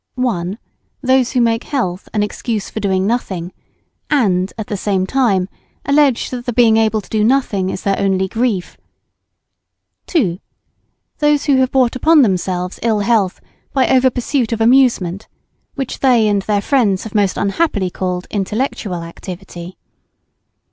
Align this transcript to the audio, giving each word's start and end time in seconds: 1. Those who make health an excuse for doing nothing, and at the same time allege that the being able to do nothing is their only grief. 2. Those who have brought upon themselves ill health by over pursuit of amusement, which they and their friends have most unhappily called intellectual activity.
1. 0.15 0.57
Those 1.03 1.31
who 1.33 1.41
make 1.41 1.63
health 1.65 2.09
an 2.11 2.23
excuse 2.23 2.71
for 2.71 2.79
doing 2.79 3.05
nothing, 3.05 3.53
and 4.09 4.51
at 4.57 4.65
the 4.65 4.75
same 4.75 5.05
time 5.05 5.47
allege 5.85 6.31
that 6.31 6.47
the 6.47 6.53
being 6.53 6.75
able 6.77 7.01
to 7.01 7.09
do 7.11 7.23
nothing 7.23 7.69
is 7.69 7.83
their 7.83 7.99
only 7.99 8.27
grief. 8.27 8.77
2. 10.07 10.39
Those 11.19 11.45
who 11.45 11.57
have 11.57 11.69
brought 11.71 11.95
upon 11.95 12.23
themselves 12.23 12.79
ill 12.81 13.01
health 13.01 13.41
by 13.73 13.87
over 13.89 14.09
pursuit 14.09 14.51
of 14.51 14.59
amusement, 14.59 15.27
which 15.75 15.99
they 15.99 16.27
and 16.27 16.41
their 16.41 16.61
friends 16.61 17.03
have 17.03 17.13
most 17.13 17.37
unhappily 17.37 17.91
called 17.91 18.25
intellectual 18.31 19.03
activity. 19.03 19.77